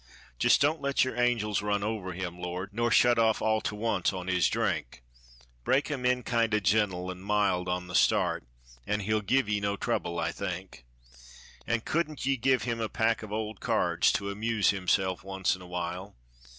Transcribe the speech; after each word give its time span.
Jist 0.39 0.59
don't 0.59 0.81
let 0.81 1.03
yer 1.03 1.15
angels 1.15 1.61
run 1.61 1.83
over 1.83 2.13
him, 2.13 2.39
Lord; 2.39 2.71
Nor 2.73 2.89
shut 2.89 3.19
off 3.19 3.39
all 3.39 3.61
to 3.61 3.75
once 3.75 4.11
on 4.11 4.25
his 4.29 4.49
drink; 4.49 5.03
Break 5.63 5.89
him 5.89 6.07
in 6.07 6.23
kinder 6.23 6.59
gentle 6.59 7.11
an' 7.11 7.21
mild 7.21 7.69
on 7.69 7.85
the 7.85 7.93
start, 7.93 8.43
An' 8.87 9.01
he'll 9.01 9.21
give 9.21 9.47
ye 9.47 9.59
no 9.59 9.77
trouble, 9.77 10.17
I 10.17 10.31
think. 10.31 10.85
An' 11.67 11.81
couldn't 11.81 12.25
ye 12.25 12.35
give 12.35 12.63
him 12.63 12.81
a 12.81 12.89
pack 12.89 13.21
of 13.21 13.31
old 13.31 13.59
cards 13.59 14.11
To 14.13 14.31
amuse 14.31 14.71
himself 14.71 15.23
once 15.23 15.55
in 15.55 15.61
a 15.61 15.67
while? 15.67 16.15